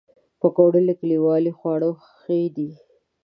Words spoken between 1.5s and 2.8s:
خواړو ښې دي